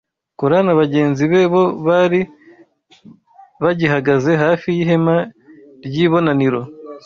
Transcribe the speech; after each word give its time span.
Kora 0.39 0.57
na 0.65 0.73
bagenzi 0.79 1.23
be 1.31 1.41
bo 1.53 1.63
bari 1.87 2.21
bagihagaze 3.63 4.31
hafi 4.43 4.67
y’ihema 4.75 5.15
ry’ibonaniro. 5.85 6.61